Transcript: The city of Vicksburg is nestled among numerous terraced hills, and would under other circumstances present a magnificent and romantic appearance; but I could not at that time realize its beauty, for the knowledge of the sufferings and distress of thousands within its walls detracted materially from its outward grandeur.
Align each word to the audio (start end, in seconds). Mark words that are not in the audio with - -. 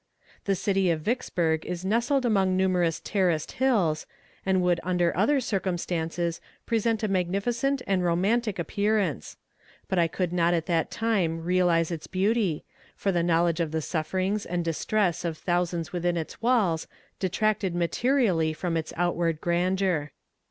The 0.45 0.55
city 0.55 0.89
of 0.89 1.01
Vicksburg 1.01 1.63
is 1.63 1.85
nestled 1.85 2.25
among 2.25 2.57
numerous 2.57 2.99
terraced 2.99 3.51
hills, 3.61 4.07
and 4.43 4.63
would 4.63 4.79
under 4.81 5.15
other 5.15 5.39
circumstances 5.39 6.41
present 6.65 7.03
a 7.03 7.07
magnificent 7.07 7.83
and 7.85 8.03
romantic 8.03 8.57
appearance; 8.57 9.37
but 9.87 9.99
I 9.99 10.07
could 10.07 10.33
not 10.33 10.55
at 10.55 10.65
that 10.65 10.89
time 10.89 11.43
realize 11.43 11.91
its 11.91 12.07
beauty, 12.07 12.65
for 12.95 13.11
the 13.11 13.21
knowledge 13.21 13.59
of 13.59 13.69
the 13.69 13.79
sufferings 13.83 14.43
and 14.43 14.65
distress 14.65 15.23
of 15.23 15.37
thousands 15.37 15.93
within 15.93 16.17
its 16.17 16.41
walls 16.41 16.87
detracted 17.19 17.75
materially 17.75 18.53
from 18.53 18.75
its 18.77 18.93
outward 18.97 19.39
grandeur. 19.39 20.13